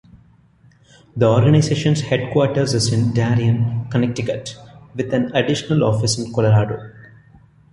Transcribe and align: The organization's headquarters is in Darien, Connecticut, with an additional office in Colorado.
The 1.15 1.27
organization's 1.27 2.01
headquarters 2.01 2.73
is 2.73 2.91
in 2.91 3.13
Darien, 3.13 3.87
Connecticut, 3.91 4.55
with 4.95 5.13
an 5.13 5.29
additional 5.35 5.83
office 5.83 6.17
in 6.17 6.33
Colorado. 6.33 6.91